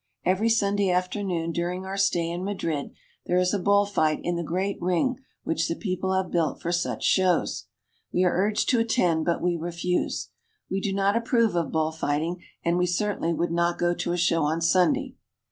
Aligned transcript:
Every 0.25 0.49
Sunday 0.49 0.89
afternoon 0.89 1.51
during 1.51 1.85
our 1.85 1.95
stay 1.95 2.31
in 2.31 2.43
Madrid 2.43 2.89
there 3.27 3.37
is 3.37 3.53
a 3.53 3.59
bull 3.59 3.85
fight 3.85 4.19
in 4.23 4.35
the 4.35 4.41
great 4.43 4.81
ring 4.81 5.19
which 5.43 5.67
the 5.67 5.75
people 5.75 6.11
have 6.15 6.31
built 6.31 6.59
for 6.59 6.71
such 6.71 7.03
shows. 7.03 7.65
We 8.11 8.23
are 8.23 8.35
urged 8.35 8.67
to 8.69 8.79
attend, 8.79 9.25
but 9.25 9.43
we 9.43 9.55
refuse. 9.55 10.29
We 10.71 10.81
do 10.81 10.91
not 10.91 11.15
approve 11.15 11.55
of 11.55 11.71
bull 11.71 11.91
fighting, 11.91 12.41
and 12.65 12.79
we 12.79 12.87
certainly 12.87 13.31
would 13.31 13.51
not 13.51 13.77
go 13.77 13.93
to 13.93 14.11
a 14.11 14.17
show 14.17 14.41
on 14.41 14.59
Sunday. 14.59 15.13